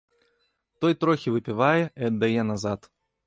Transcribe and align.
Той 0.85 0.95
трохі 1.03 1.33
выпівае 1.35 1.77
і 1.81 2.01
аддае 2.09 2.41
назад. 2.51 2.79